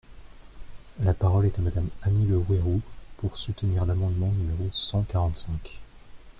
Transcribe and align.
La 1.03 1.13
parole 1.13 1.45
est 1.45 1.59
à 1.59 1.61
Madame 1.61 1.87
Annie 2.01 2.25
Le 2.25 2.37
Houerou, 2.37 2.81
pour 3.17 3.37
soutenir 3.37 3.85
l’amendement 3.85 4.31
numéro 4.31 4.67
cent 4.73 5.03
quarante-cinq. 5.03 5.79